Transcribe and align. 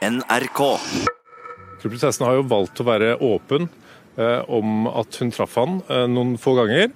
NRK. 0.00 0.60
Kronprinsessen 1.80 2.24
har 2.24 2.38
jo 2.38 2.46
valgt 2.48 2.80
å 2.80 2.86
være 2.88 3.16
åpen 3.20 3.66
eh, 4.16 4.40
om 4.48 4.86
at 4.88 5.18
hun 5.20 5.32
traff 5.34 5.58
han 5.60 5.82
eh, 5.92 6.06
noen 6.08 6.38
få 6.40 6.54
ganger. 6.56 6.88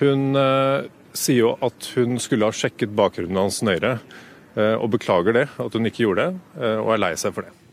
Hun 0.00 0.32
eh, 0.38 0.88
sier 1.12 1.42
jo 1.42 1.52
at 1.64 1.90
hun 1.96 2.16
skulle 2.22 2.48
ha 2.48 2.54
sjekket 2.54 2.94
bakgrunnen 2.96 3.40
hans 3.40 3.60
nøyere, 3.66 3.98
eh, 4.56 4.74
og 4.80 4.94
beklager 4.96 5.36
det, 5.36 5.46
at 5.60 5.76
hun 5.76 5.88
ikke 5.90 6.06
gjorde 6.06 6.28
det, 6.28 6.42
eh, 6.62 6.78
og 6.80 6.94
er 6.94 7.04
lei 7.04 7.12
seg 7.20 7.36
for 7.36 7.44
det. 7.44 7.67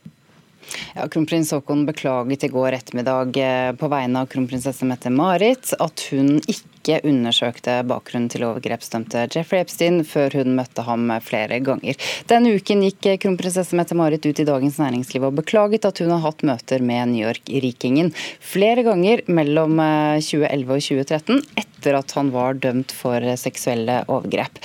Ja, 0.96 1.08
Kronprins 1.12 1.52
Haakon 1.52 1.86
beklaget 1.86 2.44
i 2.44 2.52
går 2.52 2.78
ettermiddag 2.78 3.38
eh, 3.38 3.72
på 3.78 3.90
vegne 3.92 4.24
av 4.24 4.30
kronprinsesse 4.32 4.88
Mette-Marit 4.88 5.74
at 5.84 6.06
hun 6.12 6.38
ikke 6.52 7.00
undersøkte 7.08 7.80
bakgrunnen 7.90 8.30
til 8.32 8.46
overgrepsdømte 8.48 9.26
Jeffrey 9.34 9.64
Epstein 9.66 10.04
før 10.08 10.38
hun 10.40 10.56
møtte 10.58 10.86
ham 10.86 11.10
flere 11.26 11.60
ganger. 11.66 11.98
Denne 12.30 12.54
uken 12.56 12.86
gikk 12.88 13.10
eh, 13.12 13.20
kronprinsesse 13.22 13.78
Mette-Marit 13.78 14.26
ut 14.26 14.42
i 14.42 14.48
Dagens 14.48 14.80
Næringsliv 14.82 15.28
og 15.28 15.40
beklaget 15.42 15.88
at 15.90 16.00
hun 16.04 16.14
har 16.16 16.24
hatt 16.26 16.46
møter 16.48 16.86
med 16.86 17.14
New 17.14 17.26
York-rikingen 17.26 18.14
flere 18.40 18.86
ganger 18.88 19.26
mellom 19.28 19.80
eh, 19.84 20.24
2011 20.24 20.72
og 20.72 20.88
2013, 20.90 21.44
etter 21.66 22.00
at 22.00 22.18
han 22.18 22.32
var 22.36 22.58
dømt 22.64 22.96
for 22.96 23.20
eh, 23.20 23.40
seksuelle 23.40 24.04
overgrep. 24.08 24.64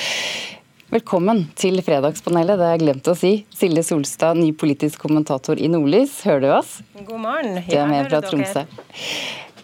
Velkommen 0.91 1.45
til 1.55 1.79
Fredagspanelet, 1.87 2.57
det 2.59 2.65
har 2.67 2.73
jeg 2.75 2.81
glemt 2.83 3.07
å 3.07 3.13
si. 3.15 3.29
Silje 3.55 3.85
Solstad, 3.87 4.35
ny 4.35 4.49
politisk 4.59 5.05
kommentator 5.05 5.61
i 5.63 5.69
Nordlys, 5.71 6.17
hører 6.27 6.41
du 6.43 6.47
oss? 6.51 6.73
God 7.07 7.21
morgen. 7.23 7.61
Du 7.63 7.77
er 7.79 7.87
med 7.87 8.09
fra 8.09 8.19
Tromsø. 8.25 8.65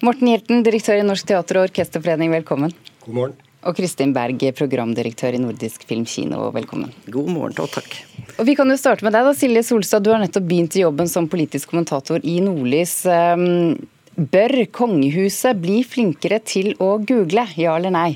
Morten 0.06 0.30
Hjelten, 0.30 0.62
direktør 0.62 1.00
i 1.00 1.08
Norsk 1.08 1.26
teater- 1.26 1.58
og 1.58 1.66
orkesterforening, 1.66 2.30
velkommen. 2.30 2.70
God 3.02 3.16
morgen. 3.18 3.34
Og 3.66 3.74
Kristin 3.74 4.12
Berg, 4.14 4.44
programdirektør 4.54 5.34
i 5.34 5.40
Nordisk 5.42 5.82
Filmkino, 5.88 6.44
velkommen. 6.54 6.94
God 7.10 7.32
morgen 7.34 7.58
og 7.64 7.74
takk. 7.74 7.98
Og 8.36 8.46
Vi 8.46 8.54
kan 8.54 8.70
jo 8.70 8.78
starte 8.78 9.02
med 9.02 9.18
deg, 9.18 9.26
da, 9.26 9.34
Silje 9.34 9.64
Solstad. 9.66 10.06
Du 10.06 10.12
har 10.14 10.22
nettopp 10.22 10.46
begynt 10.46 10.78
i 10.78 10.84
jobben 10.84 11.10
som 11.10 11.26
politisk 11.26 11.74
kommentator 11.74 12.22
i 12.22 12.38
Nordlys. 12.38 13.00
Um, 13.02 13.74
Bør 14.14 14.60
kongehuset 14.70 15.58
bli 15.58 15.82
flinkere 15.82 16.38
til 16.38 16.76
å 16.78 16.94
google, 17.02 17.48
ja 17.58 17.74
eller 17.74 17.90
nei? 17.98 18.08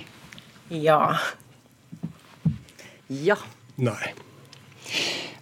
Ja. 0.70 1.18
Ja. 3.10 3.36
Nei. 3.80 4.12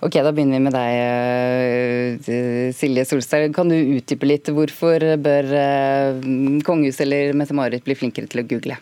Ok, 0.01 0.15
Da 0.23 0.31
begynner 0.31 0.61
vi 0.61 0.63
med 0.63 0.75
deg, 0.77 2.29
eh, 2.31 2.73
Silje 2.73 3.05
Solstad. 3.05 3.51
Kan 3.55 3.69
du 3.69 3.75
utdype 3.75 4.29
litt 4.29 4.47
hvorfor 4.47 5.03
bør 5.19 5.51
eh, 5.59 6.29
kongehuset 6.65 7.03
eller 7.03 7.35
Mette-Marit 7.35 7.85
bli 7.85 7.97
flinkere 7.99 8.31
til 8.31 8.45
å 8.45 8.47
google? 8.47 8.79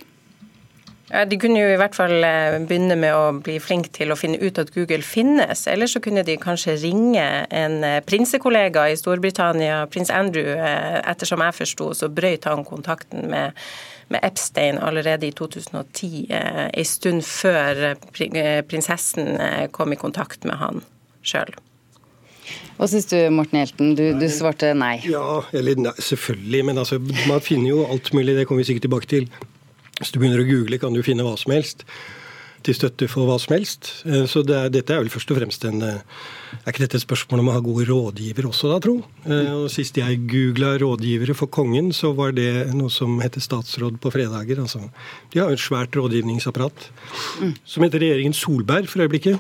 Ja, 1.09 1.25
De 1.25 1.39
kunne 1.39 1.63
jo 1.63 1.73
i 1.73 1.79
hvert 1.81 1.97
fall 1.97 2.21
eh, 2.21 2.59
begynne 2.69 2.99
med 3.01 3.17
å 3.17 3.33
bli 3.41 3.57
flink 3.63 3.89
til 3.97 4.13
å 4.13 4.19
finne 4.19 4.39
ut 4.43 4.61
at 4.61 4.75
Google 4.77 5.01
finnes. 5.01 5.65
Eller 5.67 5.89
så 5.89 6.03
kunne 6.05 6.27
de 6.27 6.37
kanskje 6.37 6.77
ringe 6.85 7.27
en 7.49 7.81
prinsekollega 8.05 8.91
i 8.93 9.01
Storbritannia, 9.01 9.87
prins 9.89 10.13
Andrew. 10.13 10.53
Ettersom 10.53 11.41
jeg 11.41 11.59
forsto, 11.63 11.95
så 11.97 12.13
brøyt 12.13 12.45
han 12.45 12.67
kontakten 12.67 13.31
med, 13.33 13.57
med 14.13 14.23
Epstein 14.23 14.79
allerede 14.79 15.27
i 15.27 15.33
2010. 15.35 16.27
eh, 16.31 16.67
En 16.73 16.85
stund 16.85 17.23
før 17.23 17.83
eh, 17.93 18.27
eh, 18.27 18.63
prinsessen 18.67 19.39
kom 19.73 19.93
i 19.93 19.99
kontakt 20.01 20.45
med 20.45 20.57
han 20.61 20.83
sjøl. 21.27 21.55
Hva 22.77 22.87
syns 22.87 23.09
du, 23.11 23.17
Morten 23.33 23.59
Hjelten? 23.59 23.95
Du, 23.99 24.05
du 24.21 24.27
svarte 24.31 24.75
nei. 24.77 25.01
Ja, 25.09 25.41
eller 25.57 25.79
nei, 25.81 25.95
selvfølgelig. 25.99 26.65
Men 26.69 26.79
altså, 26.79 27.01
man 27.27 27.43
finner 27.43 27.73
jo 27.73 27.87
alt 27.89 28.13
mulig. 28.15 28.37
Det 28.37 28.47
kommer 28.47 28.63
vi 28.63 28.69
sikkert 28.71 28.87
tilbake 28.87 29.11
til. 29.11 29.27
Hvis 29.97 30.13
du 30.13 30.21
begynner 30.21 30.45
å 30.45 30.47
google, 30.47 30.79
kan 30.79 30.95
du 30.95 31.03
finne 31.03 31.25
hva 31.27 31.35
som 31.41 31.55
helst. 31.57 31.87
Til 32.65 32.75
støtte 32.75 33.07
for 33.11 33.29
hva 33.29 33.37
som 33.43 33.55
helst. 33.57 33.91
Eh, 34.07 34.25
Så 34.27 34.43
det 34.47 34.57
er, 34.57 34.71
dette 34.73 34.95
er 34.95 35.03
vel 35.03 35.11
først 35.13 35.31
og 35.31 35.39
fremst 35.39 35.65
en 35.69 35.83
eh, 35.83 36.01
Er 36.65 36.73
ikke 36.73 36.85
dette 36.85 36.97
et 36.99 37.05
spørsmål 37.05 37.43
om 37.43 37.51
å 37.51 37.57
ha 37.57 37.63
gode 37.65 37.87
rådgivere 37.91 38.49
også, 38.49 38.71
da, 38.73 38.79
tro? 38.83 38.97
Eh, 39.27 39.51
Og 39.55 39.69
Sist 39.71 39.99
jeg 40.01 40.23
googla 40.31 40.77
rådgivere 40.81 41.37
for 41.37 41.51
kongen, 41.53 41.93
så 41.93 42.15
var 42.17 42.33
det 42.37 42.73
noe 42.75 42.91
som 42.91 43.19
heter 43.21 43.45
statsråd 43.45 44.01
på 44.01 44.13
fredager. 44.15 44.63
Altså, 44.63 44.81
de 45.33 45.43
har 45.43 45.51
jo 45.51 45.59
et 45.59 45.63
svært 45.67 45.97
rådgivningsapparat. 45.97 46.89
Som 47.65 47.85
heter 47.87 48.03
regjeringen 48.03 48.35
Solberg 48.37 48.89
for 48.89 49.05
øyeblikket. 49.05 49.39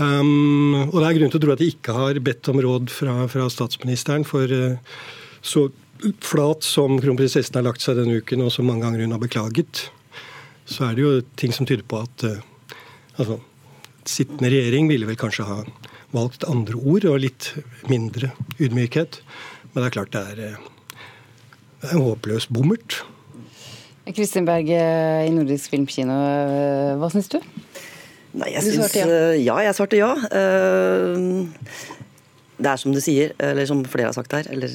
Um, 0.00 0.88
og 0.88 0.96
det 1.02 1.06
er 1.08 1.16
grunn 1.18 1.32
til 1.32 1.40
å 1.40 1.44
tro 1.44 1.52
at 1.52 1.60
de 1.60 1.70
ikke 1.74 1.92
har 1.92 2.20
bedt 2.24 2.48
om 2.48 2.60
råd 2.62 2.90
fra, 2.94 3.14
fra 3.28 3.48
statsministeren, 3.52 4.24
for 4.24 4.48
så 5.42 5.66
flat 6.24 6.64
som 6.64 6.98
kronprinsessen 7.02 7.58
har 7.58 7.66
lagt 7.66 7.84
seg 7.84 7.98
denne 7.98 8.20
uken, 8.20 8.44
og 8.46 8.52
så 8.54 8.64
mange 8.64 8.86
ganger 8.86 9.04
hun 9.04 9.16
har 9.16 9.22
beklaget, 9.22 9.90
så 10.70 10.86
er 10.86 10.96
det 10.96 11.04
jo 11.04 11.12
ting 11.40 11.54
som 11.54 11.66
tyder 11.68 11.86
på 11.86 12.02
at 12.04 12.24
eh, 12.26 12.42
altså, 13.18 13.40
sittende 14.08 14.50
regjering 14.52 14.90
ville 14.90 15.08
vel 15.08 15.18
kanskje 15.18 15.46
ha 15.48 15.62
valgt 16.14 16.46
andre 16.50 16.78
ord 16.78 17.06
og 17.10 17.20
litt 17.22 17.52
mindre 17.90 18.32
ydmykhet. 18.58 19.20
Men 19.72 19.82
det 19.82 19.88
er 19.88 19.96
klart 19.98 20.14
det 20.14 20.22
er, 20.32 20.42
eh, 20.50 21.00
det 21.80 21.90
er 21.90 21.96
en 21.96 22.06
håpløs 22.06 22.48
bommert. 22.54 23.02
Kristin 24.10 24.46
Berg 24.48 24.70
eh, 24.74 25.26
i 25.28 25.34
Nordisk 25.34 25.74
Filmkino, 25.74 26.16
hva 26.98 27.10
syns 27.12 27.30
du? 27.30 27.38
Nei, 28.30 28.52
jeg 28.54 28.62
syns 28.62 28.78
svarte 28.78 29.02
ja. 29.02 29.42
ja. 29.42 29.56
jeg 29.66 29.76
svarte 29.78 29.98
ja. 29.98 30.12
Eh, 30.38 31.88
Det 32.60 32.68
er 32.68 32.78
som 32.78 32.94
du 32.94 33.00
sier, 33.02 33.34
eller 33.42 33.66
som 33.66 33.82
flere 33.88 34.10
har 34.10 34.16
sagt 34.16 34.34
her, 34.36 34.46
eller 34.52 34.74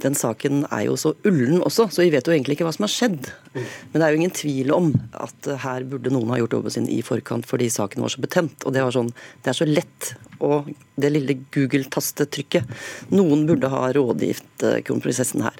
den 0.00 0.16
saken 0.16 0.64
er 0.68 0.84
jo 0.86 0.96
så 1.00 1.12
ullen 1.28 1.60
også, 1.64 1.86
så 1.92 2.04
vi 2.04 2.10
vet 2.12 2.26
jo 2.28 2.34
egentlig 2.34 2.56
ikke 2.56 2.66
hva 2.68 2.74
som 2.76 2.86
har 2.86 2.92
skjedd. 2.92 3.30
Men 3.54 3.96
det 3.96 4.04
er 4.04 4.12
jo 4.12 4.20
ingen 4.20 4.34
tvil 4.36 4.72
om 4.74 4.90
at 5.16 5.48
her 5.64 5.86
burde 5.88 6.12
noen 6.12 6.32
ha 6.32 6.40
gjort 6.40 6.56
jobben 6.58 6.74
sin 6.74 6.88
i 6.92 7.00
forkant 7.04 7.48
fordi 7.48 7.70
saken 7.72 8.04
var 8.04 8.12
så 8.12 8.24
betent. 8.24 8.64
Og 8.64 8.76
det, 8.76 8.84
var 8.84 8.96
sånn, 8.96 9.12
det 9.44 9.52
er 9.52 9.58
så 9.60 9.68
lett. 9.68 10.12
Og 10.44 10.70
det 11.00 11.12
lille 11.12 11.38
Google-tastetrykket. 11.54 12.68
Noen 13.12 13.46
burde 13.48 13.72
ha 13.72 13.88
rådgitt 13.96 14.64
eh, 14.66 14.80
kronprinsessen 14.86 15.44
her. 15.44 15.58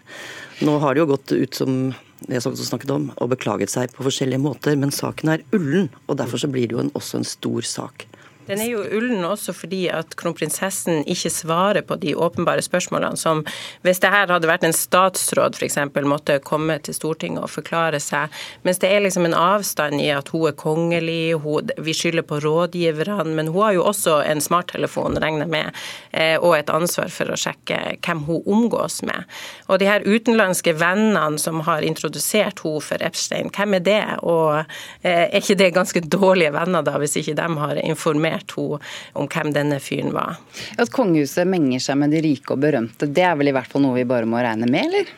Nå 0.64 0.76
har 0.82 0.94
det 0.94 1.04
jo 1.04 1.10
gått 1.14 1.36
ut 1.36 1.56
som 1.56 1.82
vi 2.20 2.36
har 2.36 2.44
snakket 2.44 2.90
om, 2.92 3.08
og 3.16 3.30
beklaget 3.32 3.72
seg 3.72 3.92
på 3.96 4.04
forskjellige 4.04 4.42
måter, 4.44 4.76
men 4.76 4.92
saken 4.92 5.32
er 5.32 5.44
ullen. 5.56 5.88
Og 6.06 6.18
derfor 6.20 6.42
så 6.42 6.50
blir 6.52 6.68
det 6.68 6.76
jo 6.76 6.82
en, 6.84 6.92
også 6.96 7.20
en 7.20 7.28
stor 7.28 7.64
sak. 7.64 8.04
Den 8.50 8.64
er 8.64 8.70
jo 8.72 8.82
ullen 8.98 9.24
også 9.26 9.54
fordi 9.54 9.84
at 9.94 10.16
kronprinsessen 10.18 11.04
ikke 11.10 11.30
svarer 11.32 11.84
på 11.86 11.96
de 12.02 12.16
åpenbare 12.18 12.62
spørsmålene 12.64 13.18
som 13.20 13.44
hvis 13.84 14.00
det 14.02 14.10
her 14.12 14.30
hadde 14.30 14.48
vært 14.50 14.66
en 14.66 14.76
statsråd 14.76 15.58
f.eks. 15.58 15.78
måtte 16.08 16.40
komme 16.44 16.78
til 16.82 16.96
Stortinget 16.96 17.44
og 17.44 17.52
forklare 17.52 18.00
seg, 18.02 18.32
mens 18.66 18.80
det 18.82 18.90
er 18.90 19.04
liksom 19.04 19.28
en 19.28 19.36
avstand 19.36 20.00
i 20.02 20.10
at 20.14 20.30
hun 20.34 20.48
er 20.50 20.56
kongelig, 20.58 21.38
hun, 21.44 21.70
vi 21.78 21.94
skylder 21.96 22.26
på 22.26 22.40
rådgiverne, 22.44 23.34
men 23.36 23.52
hun 23.52 23.62
har 23.64 23.76
jo 23.78 23.86
også 23.90 24.20
en 24.26 24.42
smarttelefon, 24.42 25.18
regner 25.22 25.48
med, 25.50 25.70
eh, 26.12 26.36
og 26.38 26.56
et 26.58 26.72
ansvar 26.72 27.10
for 27.14 27.30
å 27.30 27.38
sjekke 27.38 27.78
hvem 28.00 28.24
hun 28.26 28.42
omgås 28.46 29.00
med. 29.06 29.28
Og 29.68 29.80
de 29.80 29.88
her 29.88 30.04
utenlandske 30.06 30.74
vennene 30.80 31.38
som 31.40 31.62
har 31.66 31.86
introdusert 31.86 32.62
hun 32.64 32.80
for 32.84 33.02
Epstein, 33.04 33.50
hvem 33.54 33.78
er 33.78 33.84
det? 33.86 34.02
Og 34.22 34.60
eh, 35.02 35.26
er 35.28 35.38
ikke 35.40 35.58
det 35.60 35.72
ganske 35.76 36.02
dårlige 36.04 36.52
venner 36.54 36.84
da, 36.86 36.96
hvis 37.00 37.18
ikke 37.20 37.36
de 37.38 37.48
har 37.62 37.82
informert 37.84 38.39
henne 38.40 38.80
om 39.18 39.28
hvem 39.30 39.52
denne 39.54 39.80
fyren 39.82 40.12
var? 40.14 40.40
At 40.80 40.92
kongehuset 40.94 41.48
menger 41.48 41.82
seg 41.84 42.00
med 42.00 42.14
de 42.14 42.22
rike 42.24 42.54
og 42.54 42.62
berømte, 42.62 43.08
det 43.08 43.26
er 43.26 43.36
vel 43.38 43.52
i 43.52 43.54
hvert 43.56 43.70
fall 43.70 43.84
noe 43.84 43.98
vi 43.98 44.08
bare 44.08 44.28
må 44.28 44.40
regne 44.40 44.68
med, 44.70 44.88
eller? 44.88 45.14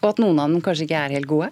Og 0.00 0.12
at 0.12 0.22
noen 0.22 0.38
av 0.40 0.48
dem 0.52 0.62
kanskje 0.64 0.86
ikke 0.86 1.02
er 1.02 1.16
helt 1.18 1.28
gode? 1.30 1.50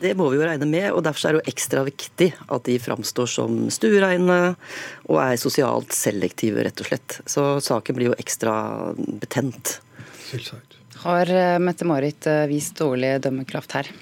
Det 0.00 0.14
må 0.16 0.30
vi 0.32 0.38
jo 0.38 0.46
regne 0.48 0.64
med, 0.64 0.86
og 0.96 1.02
derfor 1.04 1.28
er 1.28 1.36
det 1.36 1.42
jo 1.42 1.52
ekstra 1.52 1.82
viktig 1.84 2.30
at 2.48 2.64
de 2.64 2.78
framstår 2.80 3.28
som 3.28 3.58
stuereine 3.72 4.38
og 5.10 5.18
er 5.20 5.36
sosialt 5.40 5.92
selektive, 5.92 6.64
rett 6.64 6.80
og 6.80 6.88
slett. 6.88 7.18
Så 7.28 7.44
saken 7.64 7.98
blir 7.98 8.08
jo 8.08 8.16
ekstra 8.16 8.54
betent. 8.96 9.76
Selvsagt. 10.30 10.78
Har 11.02 11.28
eh, 11.32 11.58
Mette-Marit 11.60 12.28
eh, 12.28 12.46
vist 12.48 12.80
dårlig 12.80 13.18
dømmekraft 13.24 13.76
her? 13.76 13.92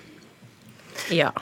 Ja. 1.15 1.33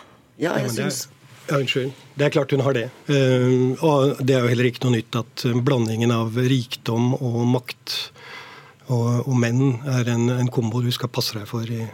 Ja, 0.40 0.56
jeg 0.60 0.72
syns 0.72 1.06
Ja, 1.46 1.60
unnskyld. 1.60 1.92
Det 2.18 2.26
er 2.26 2.34
klart 2.34 2.50
hun 2.50 2.64
har 2.66 2.74
det. 2.74 2.88
Eh, 3.12 3.84
og 3.86 4.18
det 4.18 4.34
er 4.34 4.42
jo 4.42 4.50
heller 4.50 4.70
ikke 4.70 4.86
noe 4.86 4.96
nytt 4.96 5.18
at 5.20 5.46
blandingen 5.66 6.14
av 6.14 6.34
rikdom 6.34 7.12
og 7.16 7.44
makt 7.52 7.96
og, 8.86 9.26
og 9.26 9.34
menn 9.38 9.78
er 9.90 10.10
en, 10.12 10.28
en 10.30 10.50
kombo 10.52 10.82
du 10.82 10.92
skal 10.94 11.10
passe 11.10 11.34
deg 11.38 11.46
for 11.50 11.66
i 11.66 11.84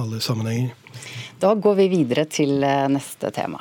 alle 0.00 0.20
sammenhenger. 0.20 0.72
Da 1.40 1.54
går 1.54 1.74
vi 1.82 1.88
videre 1.92 2.24
til 2.30 2.62
eh, 2.64 2.86
neste 2.92 3.30
tema. 3.34 3.60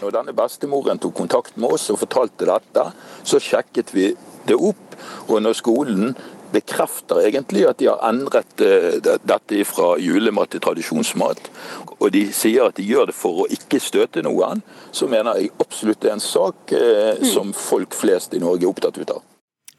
Når 0.00 0.12
denne 0.12 0.34
bestemoren 0.36 1.00
tok 1.00 1.14
kontakt 1.16 1.56
med 1.56 1.76
oss 1.76 1.86
og 1.92 2.00
fortalte 2.02 2.48
dette, 2.48 2.84
så 3.24 3.40
sjekket 3.40 3.94
vi 3.94 4.10
det 4.48 4.56
opp. 4.58 4.96
Og 5.30 5.40
når 5.42 5.56
skolen 5.58 6.12
bekrefter 6.54 7.24
egentlig 7.26 7.66
at 7.68 7.80
de 7.82 7.90
har 7.90 8.00
endret 8.08 8.64
eh, 8.64 8.96
dette 9.02 9.60
fra 9.68 9.94
julemat 10.00 10.54
til 10.54 10.62
tradisjonsmat, 10.64 11.50
og 11.98 12.08
de 12.14 12.24
sier 12.34 12.70
at 12.70 12.78
de 12.78 12.86
gjør 12.86 13.10
det 13.10 13.18
for 13.18 13.44
å 13.44 13.50
ikke 13.52 13.82
støte 13.82 14.24
noen, 14.24 14.62
så 14.94 15.10
mener 15.10 15.40
jeg 15.42 15.54
absolutt 15.58 16.02
det 16.04 16.12
er 16.12 16.18
en 16.18 16.24
sak 16.24 16.74
eh, 16.78 17.22
som 17.34 17.54
folk 17.56 17.96
flest 17.98 18.34
i 18.34 18.42
Norge 18.42 18.66
er 18.66 18.74
opptatt 18.74 19.02
av. 19.10 19.22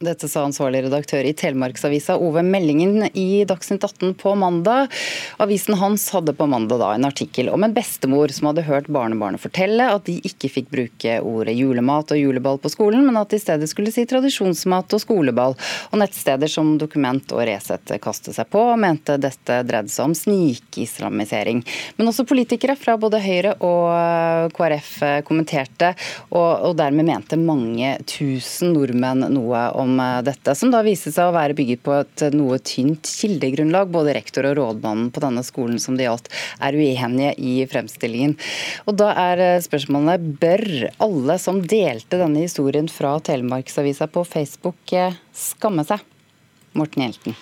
Dette 0.03 0.27
sa 0.27 0.41
ansvarlig 0.43 0.81
redaktør 0.83 1.23
i 1.23 1.31
Telemarksavisa 1.31 2.17
Ove 2.19 2.41
Meldingen 2.43 3.05
i 3.15 3.45
Dagsnytt 3.47 3.83
18 3.83 4.17
på 4.19 4.33
mandag. 4.35 4.91
Avisen 5.39 5.77
hans 5.79 6.09
hadde 6.11 6.33
på 6.35 6.47
mandag 6.51 6.81
da 6.81 6.89
en 6.91 7.07
artikkel 7.07 7.47
om 7.47 7.63
en 7.63 7.71
bestemor 7.73 8.27
som 8.35 8.49
hadde 8.49 8.65
hørt 8.67 8.89
barnebarnet 8.91 9.39
fortelle 9.39 9.87
at 9.87 10.03
de 10.09 10.17
ikke 10.27 10.49
fikk 10.51 10.67
bruke 10.73 11.13
ordet 11.23 11.53
julemat 11.55 12.11
og 12.11 12.19
juleball 12.19 12.59
på 12.59 12.73
skolen, 12.73 13.05
men 13.07 13.15
at 13.15 13.31
de 13.31 13.39
i 13.39 13.43
stedet 13.45 13.69
skulle 13.71 13.93
si 13.95 14.03
tradisjonsmat 14.03 14.97
og 14.97 14.99
skoleball. 14.99 15.55
Og 15.93 16.03
nettsteder 16.03 16.51
som 16.51 16.73
Dokument 16.81 17.31
og 17.31 17.45
Resett 17.47 17.95
kastet 18.03 18.35
seg 18.35 18.51
på 18.51 18.65
og 18.73 18.83
mente 18.83 19.15
dette 19.15 19.61
dreide 19.63 19.93
seg 19.95 20.09
om 20.09 20.17
snikislamisering. 20.25 21.63
Men 21.95 22.11
også 22.11 22.27
politikere 22.27 22.75
fra 22.75 22.97
både 22.99 23.23
Høyre 23.23 23.55
og 23.63 24.51
KrF 24.59 24.91
kommenterte, 25.23 25.95
og, 26.33 26.51
og 26.67 26.77
dermed 26.83 27.07
mente 27.07 27.39
mange 27.39 27.95
tusen 28.11 28.75
nordmenn 28.75 29.29
noe 29.31 29.65
om 29.71 29.84
om 29.85 29.99
eh, 30.01 30.21
dette, 30.25 30.55
som 30.57 30.71
da 30.73 30.81
viste 30.85 31.11
seg 31.13 31.29
å 31.29 31.35
være 31.35 31.55
bygget 31.57 31.83
på 31.85 31.93
et 31.95 32.23
noe 32.35 32.57
tynt 32.65 33.07
kildegrunnlag. 33.07 33.91
Både 33.93 34.15
rektor 34.17 34.47
og 34.49 34.57
rådmannen 34.59 35.11
på 35.15 35.23
denne 35.23 35.43
skolen 35.45 35.79
som 35.81 35.97
det 35.97 36.07
gjaldt, 36.07 36.31
er 36.65 36.77
uenige 36.77 37.33
i 37.37 37.55
fremstillingen. 37.69 38.35
Og 38.89 38.97
Da 38.99 39.11
er 39.25 39.43
eh, 39.43 39.63
spørsmålene 39.63 40.35
bør 40.41 40.65
alle 41.05 41.37
som 41.41 41.61
delte 41.63 42.19
denne 42.21 42.45
historien 42.45 42.89
fra 42.91 43.15
Telemarksavisa 43.23 44.09
på 44.11 44.25
Facebook, 44.27 44.81
eh, 44.93 45.15
skamme 45.35 45.85
seg? 45.87 46.03
Morten 46.75 47.05
Hjelten. 47.05 47.37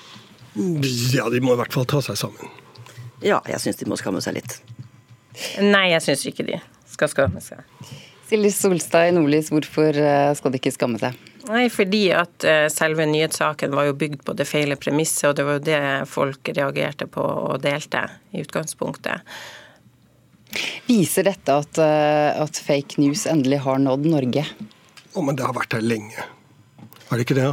Ja, 1.15 1.25
de 1.33 1.41
må 1.41 1.55
i 1.55 1.61
hvert 1.63 1.73
fall 1.73 1.87
ta 1.89 2.03
seg 2.05 2.19
sammen. 2.19 2.53
Ja, 3.23 3.39
jeg 3.49 3.61
syns 3.63 3.79
de 3.79 3.87
må 3.89 3.97
skamme 3.97 4.21
seg 4.21 4.37
litt. 4.37 4.59
Nei, 5.63 5.87
jeg 5.95 6.03
syns 6.05 6.27
ikke 6.29 6.45
de 6.45 6.59
skal 6.91 7.09
skamme 7.09 7.41
seg. 7.41 7.63
Silje 8.29 8.53
Solstad 8.53 9.09
i 9.09 9.15
Nordlys, 9.15 9.49
hvorfor 9.49 9.97
skal 10.37 10.53
de 10.53 10.61
ikke 10.61 10.73
skamme 10.75 11.01
seg? 11.01 11.17
Nei, 11.49 11.65
fordi 11.71 12.05
at 12.15 12.45
eh, 12.47 12.69
selve 12.71 13.05
nyhetssaken 13.09 13.73
var 13.75 13.89
jo 13.89 13.97
bygd 13.99 14.21
på 14.23 14.35
det 14.39 14.47
feile 14.47 14.77
premisset, 14.79 15.27
og 15.29 15.35
det 15.35 15.47
var 15.47 15.57
jo 15.57 15.65
det 15.65 15.81
folk 16.07 16.53
reagerte 16.55 17.09
på 17.11 17.23
og 17.23 17.59
delte 17.65 18.05
i 18.31 18.45
utgangspunktet. 18.45 19.25
Viser 20.87 21.27
dette 21.27 21.57
at, 21.63 21.81
eh, 21.81 22.29
at 22.43 22.61
fake 22.63 23.01
news 23.01 23.25
endelig 23.29 23.63
har 23.65 23.81
nådd 23.81 24.07
Norge? 24.07 24.45
Oh, 25.13 25.23
men 25.25 25.35
det 25.35 25.45
har 25.45 25.55
vært 25.57 25.75
her 25.75 25.83
lenge. 25.83 26.23
Er 27.11 27.19
det 27.19 27.27
ikke 27.27 27.37
det? 27.37 27.49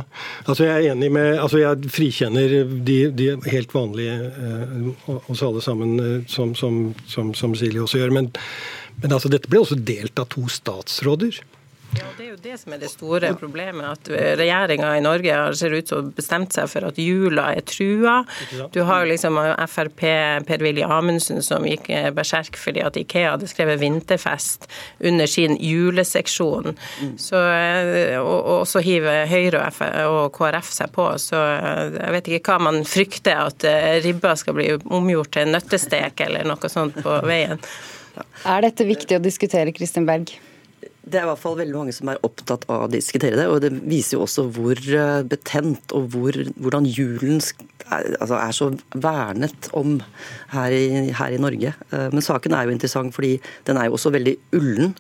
Altså 0.47 0.65
Jeg 0.65 0.73
er 0.73 0.95
enig 0.95 1.11
med, 1.13 1.35
altså 1.37 1.59
jeg 1.61 1.91
frikjenner 1.93 2.53
de, 2.87 2.99
de 3.13 3.27
helt 3.51 3.75
vanlige, 3.75 4.15
eh, 4.31 5.09
oss 5.29 5.43
alle 5.45 5.63
sammen, 5.65 5.97
eh, 6.01 6.21
som, 6.31 6.55
som, 6.55 6.95
som, 7.11 7.35
som 7.35 7.57
Silje 7.59 7.83
også 7.85 8.01
gjør. 8.01 8.15
Men, 8.17 8.31
men 9.03 9.17
altså 9.17 9.33
dette 9.33 9.51
ble 9.51 9.61
også 9.65 9.77
delt 9.77 10.23
av 10.23 10.31
to 10.33 10.47
statsråder. 10.49 11.43
Ja, 11.99 12.07
Det 12.17 12.25
er 12.25 12.31
jo 12.31 12.39
det 12.43 12.57
som 12.61 12.75
er 12.75 12.81
det 12.83 12.91
store 12.93 13.33
problemet. 13.39 13.85
At 13.85 14.11
regjeringa 14.39 14.93
i 14.97 15.03
Norge 15.03 15.37
ser 15.59 15.75
ut 15.75 15.91
som 15.91 16.11
bestemt 16.15 16.55
seg 16.55 16.69
for 16.71 16.87
at 16.87 16.99
jula 17.01 17.49
er 17.57 17.65
trua. 17.67 18.21
Du 18.75 18.83
har 18.87 19.03
jo 19.03 19.11
liksom 19.11 19.39
Frp, 19.71 20.05
Per-Willy 20.47 20.85
Amundsen 20.87 21.43
som 21.43 21.67
gikk 21.67 21.89
berserk 22.15 22.59
fordi 22.61 22.85
at 22.87 22.99
Ikea 23.01 23.35
hadde 23.35 23.49
skrevet 23.51 23.81
'vinterfest' 23.81 24.69
under 25.01 25.27
sin 25.27 25.57
juleseksjon. 25.57 26.77
Så, 27.19 27.41
og, 28.21 28.67
så 28.69 28.83
hiver 28.85 29.27
Høyre 29.31 29.65
og 30.07 30.33
KrF 30.37 30.71
seg 30.75 30.93
på. 30.95 31.09
Så 31.19 31.39
jeg 31.41 32.13
vet 32.17 32.29
ikke 32.29 32.55
hva 32.55 32.71
man 32.71 32.85
frykter, 32.85 33.49
at 33.51 33.67
ribba 34.05 34.37
skal 34.39 34.55
bli 34.59 34.71
omgjort 34.85 35.35
til 35.39 35.51
nøttestek 35.51 36.21
eller 36.29 36.47
noe 36.47 36.71
sånt 36.71 37.03
på 37.03 37.19
veien. 37.27 37.59
Er 38.45 38.63
dette 38.65 38.87
viktig 38.87 39.19
å 39.19 39.23
diskutere, 39.23 39.73
Kristin 39.75 40.07
Berg? 40.09 40.33
Det 41.01 41.17
er 41.17 41.25
i 41.25 41.31
hvert 41.31 41.41
fall 41.41 41.57
veldig 41.57 41.79
mange 41.79 41.95
som 41.97 42.11
er 42.13 42.21
opptatt 42.27 42.67
av 42.69 42.85
å 42.85 42.91
diskutere 42.93 43.39
det. 43.39 43.47
Og 43.49 43.63
det 43.65 43.73
viser 43.89 44.19
jo 44.19 44.25
også 44.27 44.45
hvor 44.53 44.77
eh, 44.77 45.23
betent 45.27 45.95
og 45.97 46.11
hvor, 46.13 46.37
hvordan 46.61 46.89
julen 46.89 47.41
er, 47.89 48.11
altså 48.21 48.37
er, 48.37 48.53
så 48.55 48.69
vernet 48.93 49.71
om 49.77 49.97
her 50.53 50.77
i, 50.77 51.09
her 51.17 51.37
i, 51.37 51.41
Norge. 51.41 51.73
Eh, 51.89 52.07
men 52.13 52.25
saken 52.25 52.55
er 52.57 52.69
jo 52.69 52.75
interessant 52.75 53.17
fordi 53.17 53.33
den 53.69 53.81
er 53.81 53.89
jo 53.89 53.97
også 53.97 54.13
veldig 54.15 54.37
ullen. 54.59 54.93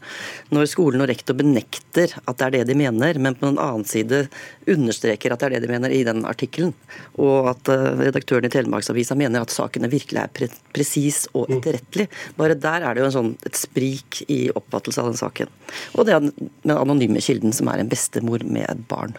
Når 0.54 0.70
skolen 0.72 1.04
og 1.04 1.10
rektor 1.12 1.36
benekter 1.36 2.16
at 2.24 2.40
det 2.40 2.48
er 2.48 2.56
det 2.58 2.70
de 2.72 2.78
mener, 2.80 3.20
men 3.20 3.36
på 3.36 3.50
den 3.50 3.60
annen 3.60 3.84
side 3.88 4.24
understreker 4.72 5.34
at 5.34 5.42
det 5.42 5.48
er 5.48 5.56
det 5.56 5.66
de 5.66 5.72
mener 5.72 5.94
i 5.94 6.02
den 6.06 6.24
artikkelen. 6.28 6.72
Og 7.20 7.50
at 7.52 7.70
eh, 7.72 7.90
redaktøren 8.00 8.48
i 8.48 8.52
Telemarksavisa 8.52 9.16
mener 9.18 9.44
at 9.44 9.54
sakene 9.54 9.90
virkelig 9.92 10.22
er 10.22 10.32
pre 10.36 10.50
presis 10.74 11.24
og 11.34 11.48
mm. 11.48 11.58
etterrettelig. 11.58 12.08
Bare 12.38 12.58
der 12.58 12.86
er 12.86 12.96
det 12.96 13.04
jo 13.04 13.12
sånn, 13.18 13.34
et 13.48 13.58
sprik 13.58 14.22
i 14.28 14.40
oppfattelse 14.54 15.02
av 15.02 15.12
den 15.12 15.20
saken. 15.20 15.52
Og 15.96 16.08
det 16.08 16.16
er 16.16 16.26
den 16.26 16.74
anonyme 16.76 17.22
kilden 17.24 17.54
som 17.56 17.70
er 17.72 17.82
en 17.82 17.92
bestemor 17.92 18.44
med 18.46 18.68
et 18.70 18.82
barn. 18.90 19.16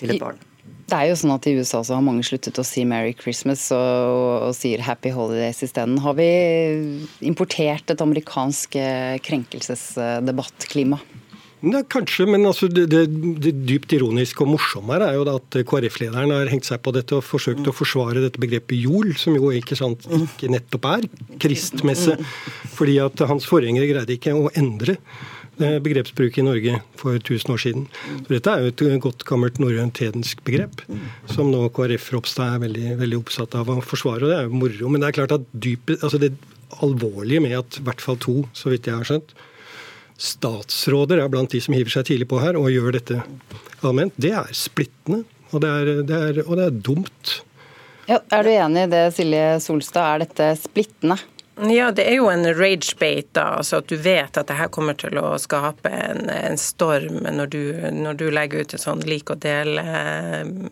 Til 0.00 0.16
et 0.16 0.22
barn. 0.22 0.42
Det 0.84 0.96
er 0.98 1.08
jo 1.08 1.16
sånn 1.16 1.32
at 1.32 1.46
I 1.48 1.54
USA 1.56 1.80
så 1.86 1.96
har 1.96 2.04
mange 2.04 2.24
sluttet 2.26 2.58
å 2.60 2.64
si 2.66 2.82
'Merry 2.84 3.14
Christmas' 3.16 3.70
og, 3.72 4.50
og 4.50 4.52
sier 4.56 4.82
'Happy 4.84 5.08
Holidays' 5.14 5.62
isteden. 5.64 5.96
Har 6.04 6.14
vi 6.18 6.28
importert 7.24 7.88
et 7.90 8.04
amerikansk 8.04 8.76
eh, 8.76 9.16
krenkelsesdebattklima? 9.24 11.00
Ja, 11.64 11.80
kanskje, 11.88 12.26
men 12.28 12.44
altså 12.48 12.68
det, 12.68 12.88
det, 12.92 13.04
det, 13.40 13.54
dypt 13.68 13.94
ironiske 13.96 14.42
og 14.44 14.52
morsomme 14.54 14.96
her 14.96 15.06
er 15.06 15.18
jo 15.18 15.24
at 15.32 15.58
KrF-lederen 15.70 16.34
har 16.34 16.50
hengt 16.52 16.68
seg 16.68 16.82
på 16.84 16.92
dette 16.96 17.16
og 17.16 17.24
forsøkt 17.24 17.70
å 17.70 17.76
forsvare 17.76 18.22
dette 18.24 18.42
begrepet 18.42 18.76
jol, 18.76 19.14
som 19.20 19.36
jo 19.38 19.52
ikke, 19.54 19.78
sant, 19.78 20.04
ikke 20.12 20.50
nettopp 20.52 20.90
er 20.90 21.08
kristmesse. 21.42 22.18
Fordi 22.74 22.98
at 23.04 23.24
hans 23.30 23.48
forgjengere 23.48 23.88
greide 23.90 24.18
ikke 24.18 24.36
å 24.36 24.52
endre 24.58 24.98
begrepsbruket 25.54 25.82
begrepsbruk 25.84 26.38
i 26.38 26.42
Norge 26.42 26.78
for 26.98 27.14
1000 27.14 27.52
år 27.54 27.60
siden. 27.62 27.86
Så 28.24 28.32
dette 28.32 28.50
er 28.50 28.64
jo 28.64 28.72
et 28.72 29.02
godt 29.02 29.24
gammelt 29.28 29.60
norrønt 29.62 30.00
begrep, 30.44 30.82
som 31.30 31.50
nå 31.52 31.68
KrF 31.74 32.10
Ropstad 32.12 32.56
er 32.56 32.64
veldig, 32.64 32.98
veldig, 32.98 33.20
oppsatt 33.22 33.54
av 33.54 33.70
å 33.70 33.80
forsvare. 33.80 34.24
og 34.24 34.30
Det 34.32 34.38
er 34.38 34.48
jo 34.48 34.58
moro. 34.58 34.88
Men 34.88 35.00
det 35.00 35.08
er 35.08 35.18
klart 35.20 35.36
at 35.38 35.46
dypet, 35.52 36.02
altså 36.02 36.18
det 36.18 36.34
alvorlige 36.82 37.40
med 37.44 37.58
at 37.58 37.78
i 37.78 37.84
hvert 37.86 38.02
fall 38.02 38.18
to, 38.18 38.42
så 38.52 38.72
vidt 38.72 38.88
jeg 38.90 38.98
har 38.98 39.06
skjønt, 39.06 39.34
statsråder 40.20 41.22
er 41.22 41.30
blant 41.32 41.52
de 41.54 41.60
som 41.62 41.74
hiver 41.74 41.92
seg 41.92 42.08
tidlig 42.08 42.28
på 42.30 42.40
her 42.42 42.58
og 42.58 42.70
gjør 42.72 42.98
dette 42.98 43.20
allment, 43.84 44.14
det 44.16 44.32
er 44.36 44.52
splittende. 44.56 45.24
Og 45.54 45.60
det 45.62 45.70
er, 45.70 45.90
det 46.06 46.16
er, 46.18 46.40
og 46.48 46.56
det 46.58 46.64
er 46.66 46.80
dumt. 46.86 47.42
Ja, 48.08 48.18
er 48.34 48.42
du 48.44 48.50
enig 48.52 48.82
i 48.84 48.90
det, 48.92 49.04
Silje 49.16 49.60
Solstad? 49.62 50.04
Er 50.04 50.18
dette 50.24 50.48
splittende? 50.60 51.16
Ja, 51.70 51.92
det 51.94 52.08
er 52.08 52.14
jo 52.18 52.26
en 52.32 52.54
rage-bait, 52.58 53.28
da. 53.36 53.42
Altså 53.60 53.76
at 53.78 53.86
du 53.90 53.96
vet 54.02 54.36
at 54.40 54.48
det 54.50 54.56
her 54.58 54.68
kommer 54.74 54.94
til 54.98 55.18
å 55.20 55.38
skape 55.38 55.88
en, 55.88 56.30
en 56.30 56.58
storm 56.58 57.22
når 57.22 57.46
du, 57.52 57.60
når 57.94 58.14
du, 58.18 58.30
legger 58.34 58.60
ut 58.64 58.74
et 58.74 58.82
sånn 58.82 59.02
lik 59.06 59.30
og 59.30 59.38
del-bilde. 59.44 60.64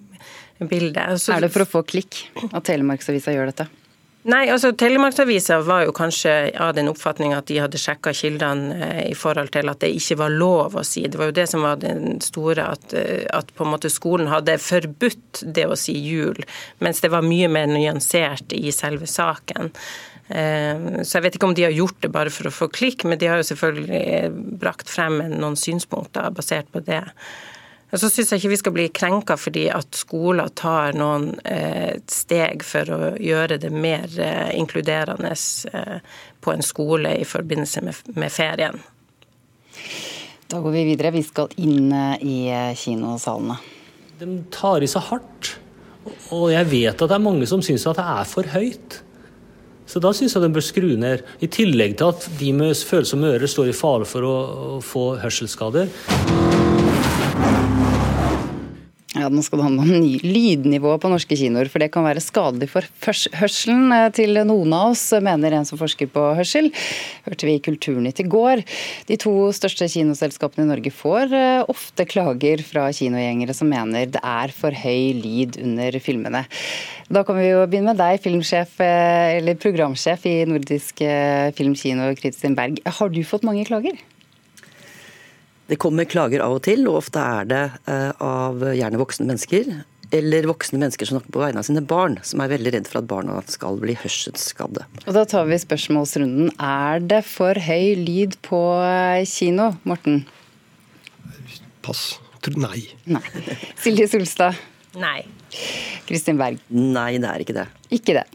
Eh, 1.07 1.35
er 1.37 1.41
det 1.47 1.53
for 1.55 1.63
å 1.63 1.73
få 1.79 1.83
klikk 1.87 2.13
at 2.51 2.67
Telemarksavisa 2.67 3.31
gjør 3.37 3.47
dette? 3.53 3.67
Nei, 4.23 4.45
altså 4.55 4.71
Telemarksavisa 4.79 5.57
var 5.67 5.83
jo 5.83 5.93
kanskje 5.97 6.53
av 6.63 6.77
den 6.77 6.87
oppfatning 6.93 7.33
at 7.35 7.49
de 7.49 7.57
hadde 7.59 7.81
sjekka 7.81 8.13
kildene 8.15 8.77
eh, 8.87 9.01
i 9.11 9.17
forhold 9.19 9.51
til 9.51 9.67
at 9.73 9.81
det 9.83 9.91
ikke 9.99 10.21
var 10.21 10.31
lov 10.31 10.77
å 10.79 10.85
si. 10.87 11.03
Det 11.11 11.19
var 11.19 11.33
jo 11.33 11.35
det 11.41 11.49
som 11.51 11.65
var 11.67 11.81
den 11.83 12.21
store, 12.23 12.69
at, 12.77 12.95
eh, 12.95 13.25
at 13.35 13.51
på 13.57 13.67
en 13.67 13.73
måte 13.73 13.91
skolen 13.91 14.31
hadde 14.31 14.61
forbudt 14.63 15.43
det 15.43 15.67
å 15.67 15.79
si 15.79 15.97
jul, 15.99 16.39
mens 16.79 17.03
det 17.03 17.11
var 17.11 17.27
mye 17.27 17.51
mer 17.51 17.67
nyansert 17.73 18.55
i 18.55 18.71
selve 18.71 19.11
saken. 19.11 19.73
Eh, 20.31 21.03
så 21.03 21.19
jeg 21.19 21.27
vet 21.27 21.41
ikke 21.41 21.51
om 21.51 21.59
de 21.59 21.67
har 21.67 21.75
gjort 21.75 21.99
det 22.07 22.15
bare 22.15 22.31
for 22.31 22.47
å 22.47 22.55
få 22.55 22.71
klikk, 22.71 23.03
men 23.03 23.19
de 23.19 23.27
har 23.27 23.43
jo 23.43 23.49
selvfølgelig 23.51 24.31
brakt 24.63 24.93
frem 24.93 25.19
noen 25.35 25.59
synspunkter 25.59 26.31
basert 26.31 26.71
på 26.71 26.85
det. 26.87 27.03
Så 27.93 28.09
syns 28.09 28.31
jeg 28.33 28.41
ikke 28.41 28.53
vi 28.55 28.59
skal 28.61 28.75
bli 28.77 28.87
krenka 28.95 29.37
fordi 29.37 29.67
at 29.73 29.99
skoler 29.99 30.49
tar 30.57 30.97
noen 30.97 31.35
eh, 31.45 31.99
steg 32.09 32.65
for 32.65 32.89
å 32.89 33.11
gjøre 33.21 33.59
det 33.61 33.73
mer 33.75 34.09
eh, 34.17 34.55
inkluderende 34.57 35.35
på 36.43 36.55
en 36.55 36.65
skole 36.65 37.13
i 37.21 37.29
forbindelse 37.29 37.85
med 37.85 38.33
ferien. 38.33 38.81
Da 40.49 40.61
går 40.61 40.73
vi 40.73 40.87
videre. 40.89 41.13
Vi 41.13 41.25
skal 41.25 41.53
inn 41.61 41.93
i 42.21 42.49
kinosalene. 42.77 43.61
De 44.21 44.43
tar 44.53 44.85
i 44.85 44.89
så 44.91 45.01
hardt. 45.01 45.55
Og 46.35 46.51
jeg 46.53 46.69
vet 46.71 46.93
at 46.97 47.09
det 47.09 47.17
er 47.17 47.25
mange 47.25 47.49
som 47.49 47.63
syns 47.65 47.87
at 47.89 48.01
det 48.01 48.09
er 48.17 48.29
for 48.29 48.53
høyt. 48.57 48.99
Så 49.87 50.01
da 50.01 50.13
syns 50.17 50.37
jeg 50.37 50.45
de 50.45 50.53
bør 50.55 50.65
skru 50.65 50.91
ned. 51.01 51.25
I 51.45 51.51
tillegg 51.53 51.99
til 52.01 52.15
at 52.15 52.29
de 52.41 52.53
med 52.57 52.73
følsomme 52.89 53.35
ører 53.35 53.51
står 53.51 53.73
i 53.73 53.77
fare 53.77 54.09
for 54.09 54.29
å 54.29 54.37
få 54.85 55.07
hørselsskader. 55.23 56.62
Ja, 59.13 59.27
Nå 59.29 59.43
skal 59.45 59.61
det 59.61 59.67
handle 59.67 59.85
om 59.85 60.05
lydnivået 60.25 61.03
på 61.03 61.09
norske 61.13 61.37
kinoer, 61.37 61.69
for 61.69 61.83
det 61.83 61.91
kan 61.93 62.07
være 62.07 62.23
skadelig 62.25 62.71
for 62.73 62.87
hørselen 63.37 63.93
eh, 63.93 64.07
til 64.17 64.39
noen 64.49 64.73
av 64.73 64.95
oss, 64.95 65.03
mener 65.21 65.53
en 65.53 65.67
som 65.69 65.77
forsker 65.81 66.09
på 66.09 66.23
hørsel. 66.39 66.71
Hørte 67.27 67.45
vi 67.45 67.59
i 67.59 67.61
Kulturnytt 67.61 68.23
i 68.25 68.27
går. 68.33 68.63
De 69.11 69.19
to 69.21 69.35
største 69.53 69.91
kinoselskapene 69.93 70.65
i 70.65 70.71
Norge 70.71 70.95
får 70.97 71.35
eh, 71.37 71.61
ofte 71.69 72.07
klager 72.09 72.65
fra 72.65 72.87
kinogjengere 72.97 73.57
som 73.57 73.69
mener 73.69 74.09
det 74.15 74.23
er 74.25 74.55
for 74.57 74.73
høy 74.73 75.13
lyd 75.19 75.61
under 75.61 75.99
filmene. 76.01 76.47
Da 77.13 77.25
kan 77.29 77.37
vi 77.37 77.51
jo 77.51 77.67
begynne 77.67 77.93
med 77.93 78.01
deg, 78.01 78.17
filmsjef, 78.25 78.79
eh, 78.81 79.37
eller 79.43 79.61
programsjef 79.61 80.25
i 80.31 80.39
Nordisk 80.49 81.05
filmkino, 81.59 82.09
Kristin 82.17 82.57
Berg. 82.57 82.81
Har 82.89 83.13
du 83.13 83.21
fått 83.29 83.45
mange 83.45 83.69
klager? 83.69 84.01
Det 85.71 85.79
kommer 85.81 86.05
klager 86.11 86.43
av 86.45 86.57
og 86.59 86.63
til, 86.67 86.85
og 86.91 86.99
ofte 87.01 87.23
er 87.23 87.49
det 87.49 87.63
av 88.21 88.65
gjerne 88.75 89.01
voksne 89.01 89.29
mennesker. 89.29 89.71
Eller 90.13 90.45
voksne 90.45 90.77
mennesker 90.77 91.09
som 91.09 91.17
snakker 91.17 91.33
på 91.33 91.41
vegne 91.41 91.63
av 91.63 91.65
sine 91.65 91.81
barn, 91.89 92.19
som 92.27 92.43
er 92.45 92.51
veldig 92.53 92.75
redd 92.75 92.89
for 92.91 93.01
at 93.01 93.07
barna 93.09 93.39
skal 93.49 93.79
bli 93.81 93.95
hørselsskadde. 93.97 94.85
Og 95.07 95.15
Da 95.17 95.23
tar 95.25 95.47
vi 95.49 95.57
spørsmålsrunden. 95.63 96.51
Er 96.61 97.01
det 97.01 97.23
for 97.25 97.57
høy 97.57 97.95
lyd 97.97 98.37
på 98.45 98.61
kino, 99.31 99.71
Morten? 99.89 100.27
Pass. 101.83 102.19
Nei. 102.59 102.83
Nei. 103.07 103.23
Silje 103.81 104.11
Solstad? 104.11 104.59
Nei. 105.01 105.23
Kristin 106.09 106.37
Berg? 106.37 106.61
Nei, 106.69 107.17
det 107.23 107.29
er 107.31 107.45
ikke 107.47 107.57
det. 107.57 107.69
Ikke 107.95 108.19
det. 108.19 108.27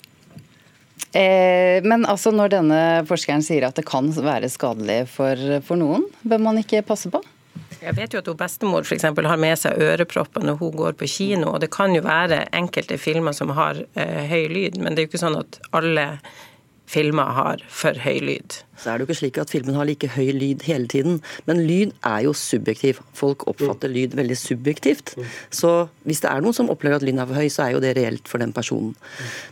Eh, 1.18 1.80
men 1.88 2.06
altså 2.06 2.34
når 2.36 2.52
denne 2.54 2.82
forskeren 3.10 3.42
sier 3.46 3.66
at 3.68 3.80
det 3.80 3.88
kan 3.88 4.12
være 4.14 4.50
skadelig 4.54 5.06
for, 5.10 5.40
for 5.66 5.80
noen, 5.80 6.06
bør 6.28 6.44
man 6.50 6.62
ikke 6.62 6.84
passe 6.86 7.10
på? 7.14 7.24
Jeg 7.78 7.94
vet 7.98 8.14
jo 8.14 8.22
at 8.22 8.30
hun 8.30 8.38
bestemor 8.38 8.86
for 8.86 8.96
eksempel, 8.96 9.28
har 9.30 9.40
med 9.42 9.58
seg 9.60 9.78
ørepropper 9.82 10.46
når 10.46 10.60
hun 10.62 10.76
går 10.78 10.98
på 10.98 11.10
kino. 11.10 11.54
og 11.54 11.62
Det 11.64 11.72
kan 11.74 11.94
jo 11.96 12.04
være 12.06 12.46
enkelte 12.58 13.00
filmer 13.02 13.36
som 13.38 13.54
har 13.58 13.82
eh, 13.98 14.24
høy 14.30 14.48
lyd, 14.54 14.78
men 14.82 14.94
det 14.94 15.04
er 15.04 15.08
jo 15.08 15.12
ikke 15.14 15.26
sånn 15.26 15.40
at 15.42 15.60
alle 15.78 16.08
filmer 16.88 17.36
har 17.36 17.62
for 17.68 17.98
høy 18.00 18.22
lyd. 18.24 18.62
Så 18.78 18.92
er 18.92 18.98
det 18.98 19.04
jo 19.04 19.08
ikke 19.10 19.20
slik 19.20 19.38
at 19.42 19.52
filmen 19.52 19.76
har 19.76 19.88
like 19.90 20.10
høy 20.14 20.30
lyd 20.36 20.64
hele 20.68 20.88
tiden. 20.92 21.20
Men 21.50 21.64
lyd 21.68 21.94
er 22.06 22.24
jo 22.28 22.34
subjektiv. 22.38 23.02
Folk 23.18 23.44
oppfatter 23.50 23.92
lyd 23.92 24.16
veldig 24.18 24.38
subjektivt. 24.40 25.16
Så 25.54 25.72
hvis 26.08 26.22
det 26.24 26.30
er 26.32 26.44
noen 26.46 26.56
som 26.56 26.70
opplever 26.72 27.02
at 27.02 27.06
lyden 27.06 27.24
er 27.24 27.30
for 27.30 27.42
høy, 27.42 27.50
så 27.52 27.66
er 27.66 27.76
jo 27.76 27.82
det 27.84 27.96
reelt 27.98 28.30
for 28.30 28.44
den 28.44 28.54
personen. 28.56 28.94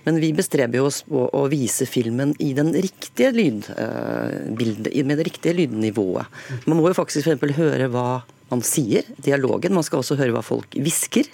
Men 0.06 0.22
vi 0.24 0.32
bestreber 0.38 0.86
oss 0.86 1.01
på 1.10 1.25
å 1.27 1.46
vise 1.51 1.89
filmen 1.89 2.36
i 2.39 2.54
den 2.58 2.72
riktige 2.75 3.34
lydbildet, 3.36 4.94
eh, 4.94 5.04
med 5.06 5.20
det 5.20 5.27
riktige 5.32 5.58
lydnivået. 5.58 6.30
Man 6.70 6.80
må 6.80 6.88
jo 6.89 6.98
faktisk 6.98 7.27
f.eks. 7.27 7.58
høre 7.58 7.89
hva 7.92 8.10
man 8.51 8.62
sier, 8.65 9.08
dialogen. 9.25 9.74
Man 9.74 9.86
skal 9.86 10.04
også 10.04 10.20
høre 10.20 10.36
hva 10.36 10.46
folk 10.46 10.77
hvisker. 10.77 11.27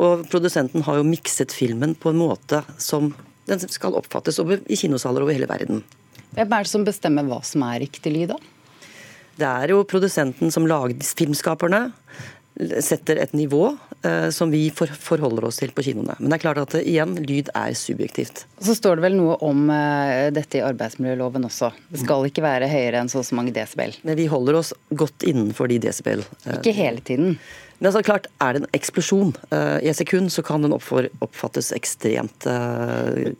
Og 0.00 0.24
produsenten 0.32 0.86
har 0.86 0.98
jo 0.98 1.06
mikset 1.06 1.52
filmen 1.52 1.94
på 2.00 2.12
en 2.12 2.20
måte 2.22 2.62
som 2.80 3.12
den 3.48 3.62
skal 3.66 3.96
oppfattes 3.98 4.38
over, 4.42 4.62
i 4.66 4.78
kinosaler 4.78 5.24
over 5.24 5.34
hele 5.36 5.50
verden. 5.50 5.82
Hvem 6.32 6.52
er 6.56 6.64
det 6.64 6.72
som 6.72 6.84
bestemmer 6.86 7.26
hva 7.28 7.42
som 7.44 7.64
er 7.66 7.82
riktig 7.84 8.12
lyd, 8.14 8.32
da? 8.32 8.38
Det 9.36 9.48
er 9.48 9.72
jo 9.72 9.82
produsenten 9.88 10.52
som 10.52 10.68
lager 10.68 11.00
filmskaperne. 11.16 11.86
Setter 12.84 13.16
et 13.16 13.32
nivå 13.32 13.62
eh, 14.04 14.28
som 14.30 14.50
vi 14.52 14.66
for, 14.76 14.90
forholder 14.92 15.46
oss 15.48 15.62
til 15.62 15.72
på 15.72 15.84
kinoene. 15.86 16.18
Men 16.20 16.28
det 16.28 16.36
er 16.36 16.42
klart 16.42 16.60
at 16.60 16.76
igjen, 16.82 17.14
lyd 17.24 17.48
er 17.56 17.72
subjektivt. 17.78 18.44
Så 18.60 18.76
står 18.76 19.00
det 19.00 19.06
vel 19.06 19.16
noe 19.16 19.38
om 19.44 19.64
eh, 19.72 20.28
dette 20.36 20.60
i 20.60 20.64
arbeidsmiljøloven 20.64 21.48
også. 21.48 21.72
Det 21.88 22.02
skal 22.04 22.28
ikke 22.28 22.44
være 22.44 22.68
høyere 22.70 23.00
enn 23.00 23.12
så 23.12 23.22
og 23.22 23.28
så 23.28 23.38
mange 23.40 23.56
desibel. 23.56 23.96
Men 24.04 24.20
vi 24.20 24.28
holder 24.30 24.60
oss 24.60 24.74
godt 24.92 25.24
innenfor 25.28 25.72
de 25.72 25.80
desibel. 25.88 26.24
Eh. 26.44 26.58
Ikke 26.58 26.76
hele 26.76 27.00
tiden. 27.04 27.38
Men 27.82 27.88
altså, 27.90 28.04
klart, 28.06 28.28
er 28.38 28.54
det 28.54 28.60
en 28.62 28.74
eksplosjon 28.78 29.32
uh, 29.50 29.78
i 29.82 29.88
et 29.90 29.98
sekund, 29.98 30.30
så 30.30 30.44
kan 30.46 30.62
den 30.62 30.70
oppfattes 30.76 31.72
ekstremt 31.74 32.46
uh, 32.46 33.32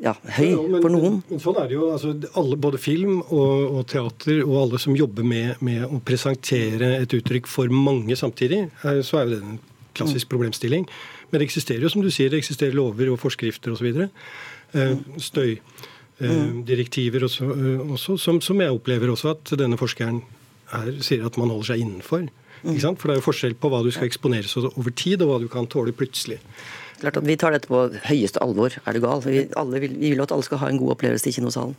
ja, 0.00 0.14
høy 0.38 0.46
ja, 0.46 0.56
men, 0.56 0.78
for 0.80 0.94
noen. 0.94 1.18
Men, 1.28 1.42
sånn 1.42 1.58
er 1.60 1.68
det 1.68 1.76
jo. 1.76 1.90
Altså, 1.92 2.14
alle, 2.40 2.56
både 2.64 2.80
film 2.80 3.20
og, 3.20 3.52
og, 3.66 3.82
teater 3.92 4.40
og 4.46 4.56
alle 4.62 4.80
som 4.80 4.96
jobber 4.96 5.26
med, 5.26 5.60
med, 5.60 5.84
å 5.84 6.00
presentere 6.00 6.94
et 7.02 7.12
uttrykk 7.18 7.50
for 7.50 7.68
mange 7.76 8.16
samtidig, 8.16 8.64
er, 8.88 9.04
så 9.04 9.20
er 9.20 9.28
jo 9.28 9.34
det 9.34 9.42
en 9.44 9.60
klassisk 10.00 10.30
mm. 10.30 10.32
problemstilling. 10.32 10.88
Men 11.28 11.42
det 11.42 11.50
eksisterer 11.50 11.84
jo, 11.84 11.92
som 11.92 12.04
du 12.04 12.08
sier, 12.08 12.32
det 12.32 12.40
eksisterer 12.40 12.72
lover 12.76 13.12
og 13.12 13.20
forskrifter 13.20 13.76
osv. 13.76 13.92
Uh, 13.92 14.08
uh, 14.72 14.88
mm. 16.24 16.64
også, 17.92 18.16
som, 18.16 18.40
som, 18.40 18.64
jeg 18.64 18.80
opplever 18.80 19.12
også 19.12 19.36
at 19.36 19.58
denne 19.60 19.76
forskeren 19.76 20.24
her 20.72 20.94
sier 21.04 21.28
at 21.28 21.36
man 21.36 21.52
holder 21.52 21.74
seg 21.74 21.84
innenfor. 21.84 22.30
For 22.62 23.08
det 23.08 23.16
er 23.16 23.18
jo 23.18 23.26
forskjell 23.26 23.56
på 23.58 23.70
hva 23.72 23.82
du 23.82 23.90
skal 23.94 24.08
eksponeres 24.08 24.54
over 24.60 24.94
tid, 24.94 25.22
og 25.22 25.32
hva 25.32 25.40
du 25.42 25.48
kan 25.50 25.66
tåle 25.70 25.94
plutselig. 25.96 26.38
Klart 27.02 27.18
at 27.18 27.26
Vi 27.26 27.38
tar 27.40 27.54
dette 27.54 27.70
på 27.70 27.88
høyeste 28.06 28.38
alvor. 28.44 28.76
Er 28.86 28.94
du 28.94 29.02
gal? 29.02 29.24
Vi, 29.24 29.42
vil, 29.50 29.96
vi 29.98 30.12
vil 30.12 30.22
at 30.22 30.34
alle 30.34 30.46
skal 30.46 30.62
ha 30.62 30.70
en 30.70 30.78
god 30.78 30.94
opplevelse 30.94 31.32
i 31.32 31.34
kinosalen. 31.34 31.74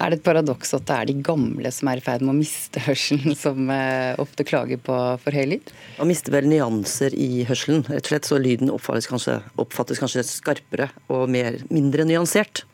Er 0.00 0.10
det 0.10 0.18
et 0.18 0.24
paradoks 0.24 0.72
at 0.74 0.86
det 0.88 0.96
er 0.96 1.08
de 1.10 1.16
gamle 1.24 1.70
som 1.74 1.90
er 1.90 2.00
i 2.00 2.04
ferd 2.04 2.24
med 2.24 2.32
å 2.32 2.38
miste 2.38 2.82
hørselen, 2.82 3.36
som 3.38 3.68
eh, 3.74 4.16
ofte 4.22 4.46
klager 4.48 4.80
på 4.82 4.96
for 5.22 5.36
høy 5.36 5.44
lyd? 5.52 5.72
Man 5.98 6.10
mister 6.10 6.34
vel 6.34 6.48
nyanser 6.50 7.14
i 7.14 7.44
hørselen. 7.48 7.84
Rett 7.90 8.08
og 8.08 8.14
slett 8.14 8.30
så 8.30 8.40
lyden 8.40 8.72
oppfattes 8.72 9.10
kanskje, 9.10 9.38
oppfattes 9.60 10.00
kanskje 10.02 10.24
skarpere 10.26 10.90
og 11.12 11.28
mer, 11.32 11.60
mindre 11.70 12.08
nyansert. 12.08 12.64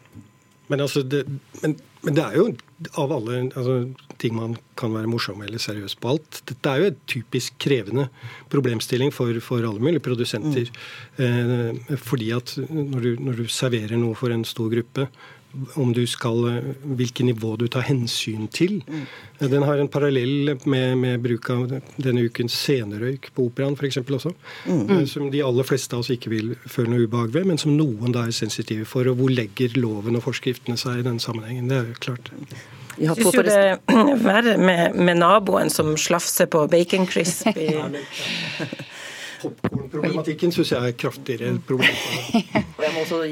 Men, 0.71 0.83
altså 0.83 1.03
det, 1.07 1.25
men, 1.63 1.77
men 2.07 2.17
det 2.17 2.25
er 2.25 2.39
jo 2.41 2.49
av 3.01 3.13
alle 3.15 3.39
altså, 3.57 3.77
ting 4.21 4.35
man 4.37 4.57
kan 4.77 4.93
være 4.93 5.09
morsom 5.09 5.41
eller 5.45 5.61
seriøs 5.63 5.97
på 6.01 6.11
alt. 6.13 6.41
Dette 6.49 6.73
er 6.73 6.83
jo 6.83 6.91
et 6.91 6.99
typisk 7.09 7.57
krevende 7.63 8.09
problemstilling 8.53 9.13
for, 9.15 9.33
for 9.45 9.65
alle 9.65 9.81
mulige 9.83 10.05
produsenter. 10.05 10.69
Mm. 11.17 11.81
Eh, 11.89 11.97
fordi 11.97 12.33
at 12.37 12.57
når 12.69 13.01
du, 13.01 13.11
når 13.29 13.41
du 13.41 13.47
serverer 13.53 13.97
noe 14.01 14.17
for 14.19 14.35
en 14.35 14.45
stor 14.49 14.69
gruppe, 14.73 15.09
om 15.75 15.93
du 15.97 16.03
skal, 16.09 16.41
hvilke 16.99 17.25
nivå 17.27 17.55
du 17.61 17.67
tar 17.73 17.87
hensyn 17.89 18.47
til. 18.53 18.79
Mm. 18.87 19.05
Den 19.53 19.67
har 19.67 19.81
en 19.81 19.91
parallell 19.93 20.55
med, 20.65 20.97
med, 20.99 21.21
bruk 21.25 21.51
av 21.53 21.75
denne 21.97 22.27
ukens 22.27 22.57
scenerøyk 22.57 23.31
på 23.37 23.49
operaen 23.51 23.77
f.eks. 23.77 24.01
også. 24.03 24.33
Mm. 24.67 25.05
Som 25.11 25.31
de 25.33 25.43
aller 25.45 25.67
fleste 25.69 25.97
av 25.97 26.05
oss 26.05 26.13
ikke 26.15 26.33
vil 26.33 26.55
føle 26.65 26.93
noe 26.93 27.07
ubehag 27.07 27.35
ved, 27.35 27.51
men 27.51 27.61
som 27.61 27.77
noen 27.77 28.15
da 28.15 28.27
er 28.27 28.37
sensitive 28.37 28.89
for. 28.89 29.09
Og 29.11 29.21
hvor 29.21 29.33
legger 29.33 29.77
loven 29.81 30.19
og 30.19 30.27
forskriftene 30.27 30.79
seg 30.81 31.03
i 31.03 31.07
den 31.07 31.21
sammenhengen? 31.23 31.71
Det 31.71 31.81
er 31.81 31.93
jo 31.93 32.01
klart. 32.09 32.33
Jeg 32.97 33.13
syns 33.19 33.35
jo 33.37 33.45
det 33.45 33.57
er 33.61 34.15
verre 34.25 34.57
med, 34.57 34.97
med, 34.97 35.19
naboen 35.21 35.69
som 35.73 35.93
slafser 36.01 36.49
på 36.49 36.65
bacon 36.73 37.05
crispy. 37.09 37.69
Popkornproblematikken 39.43 40.53
syns 40.55 40.73
jeg 40.73 40.91
er 40.91 40.97
kraftigere 40.97 41.53
problem. 41.69 41.93
jeg 42.85 42.95
må 42.95 43.05
også 43.05 43.23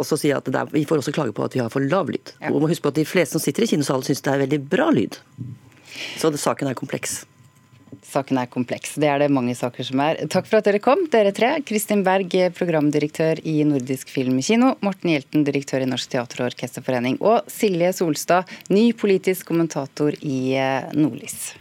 også 0.00 0.18
si 0.20 0.32
at 0.34 0.48
er, 0.48 0.72
Vi 0.72 0.84
får 0.88 1.02
også 1.02 1.14
klage 1.14 1.34
på 1.36 1.44
at 1.44 1.54
vi 1.54 1.62
har 1.62 1.70
for 1.72 1.84
lav 1.84 2.10
lyd. 2.10 2.34
Ja. 2.40 2.52
Og 2.52 2.62
må 2.62 2.70
huske 2.70 2.86
på 2.86 2.94
at 2.94 3.00
De 3.00 3.06
fleste 3.08 3.38
som 3.38 3.44
sitter 3.44 3.66
i 3.66 3.70
kinosalen 3.74 4.06
syns 4.06 4.24
det 4.24 4.32
er 4.32 4.42
veldig 4.46 4.60
bra 4.70 4.90
lyd. 4.94 5.20
Så 6.18 6.30
det, 6.34 6.42
saken 6.42 6.70
er 6.70 6.78
kompleks. 6.78 7.22
Saken 8.04 8.38
er 8.38 8.50
kompleks. 8.50 8.94
Det 9.00 9.08
er 9.10 9.22
det 9.22 9.30
mange 9.32 9.54
saker 9.58 9.86
som 9.86 10.02
er. 10.04 10.20
Takk 10.30 10.48
for 10.50 10.58
at 10.58 10.68
dere 10.68 10.80
kom, 10.82 11.06
dere 11.12 11.32
tre. 11.34 11.50
Kristin 11.66 12.04
Berg, 12.06 12.34
programdirektør 12.56 13.40
i 13.46 13.56
Nordisk 13.66 14.10
Film 14.12 14.40
Kino. 14.44 14.74
Morten 14.84 15.14
Hjelten, 15.14 15.46
direktør 15.46 15.84
i 15.84 15.90
Norsk 15.90 16.14
teater- 16.14 16.44
og 16.44 16.52
orkesterforening. 16.52 17.20
Og 17.22 17.50
Silje 17.50 17.92
Solstad, 17.96 18.50
ny 18.74 18.90
politisk 18.98 19.50
kommentator 19.50 20.16
i 20.22 20.40
eh, 20.58 20.90
Nordlys. 20.94 21.54